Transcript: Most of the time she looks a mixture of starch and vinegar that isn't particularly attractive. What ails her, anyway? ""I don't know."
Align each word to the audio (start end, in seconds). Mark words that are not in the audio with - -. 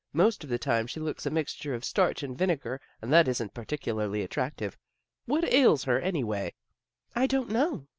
Most 0.13 0.43
of 0.43 0.49
the 0.49 0.57
time 0.57 0.87
she 0.87 0.99
looks 0.99 1.27
a 1.27 1.29
mixture 1.29 1.75
of 1.75 1.85
starch 1.85 2.23
and 2.23 2.35
vinegar 2.35 2.81
that 3.01 3.27
isn't 3.27 3.53
particularly 3.53 4.23
attractive. 4.23 4.75
What 5.27 5.43
ails 5.53 5.83
her, 5.83 5.99
anyway? 5.99 6.55
""I 7.15 7.27
don't 7.27 7.49
know." 7.49 7.85